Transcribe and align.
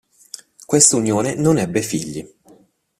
Questa 0.65 0.95
unione 0.95 1.35
non 1.35 1.59
ebbe 1.59 1.83
figli. 1.83 2.27